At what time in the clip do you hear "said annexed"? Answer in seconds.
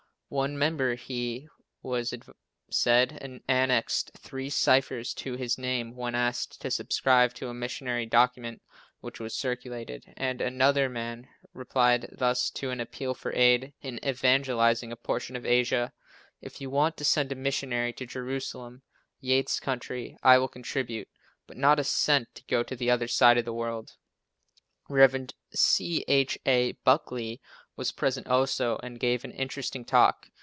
2.69-4.11